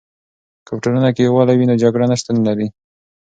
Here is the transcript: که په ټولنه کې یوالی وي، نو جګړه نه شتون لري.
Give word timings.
که 0.65 0.71
په 0.75 0.79
ټولنه 0.83 1.09
کې 1.15 1.21
یوالی 1.23 1.55
وي، 1.57 1.65
نو 1.69 1.75
جګړه 1.83 2.05
نه 2.11 2.15
شتون 2.19 2.37
لري. 2.47 2.67